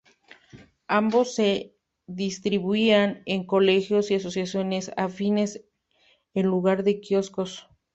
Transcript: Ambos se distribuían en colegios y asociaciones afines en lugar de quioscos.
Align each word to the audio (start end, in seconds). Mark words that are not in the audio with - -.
Ambos 0.87 1.35
se 1.35 1.75
distribuían 2.07 3.21
en 3.27 3.45
colegios 3.45 4.09
y 4.09 4.15
asociaciones 4.15 4.91
afines 4.97 5.63
en 6.33 6.47
lugar 6.47 6.83
de 6.83 6.99
quioscos. 7.01 7.67